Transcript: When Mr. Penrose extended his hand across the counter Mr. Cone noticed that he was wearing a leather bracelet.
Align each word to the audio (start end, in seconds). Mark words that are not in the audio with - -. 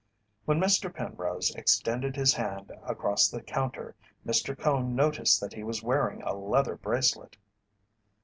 When 0.45 0.59
Mr. 0.59 0.91
Penrose 0.91 1.53
extended 1.53 2.15
his 2.15 2.33
hand 2.33 2.71
across 2.81 3.27
the 3.27 3.39
counter 3.43 3.93
Mr. 4.25 4.57
Cone 4.57 4.95
noticed 4.95 5.39
that 5.41 5.53
he 5.53 5.63
was 5.63 5.83
wearing 5.83 6.23
a 6.23 6.33
leather 6.33 6.75
bracelet. 6.75 7.37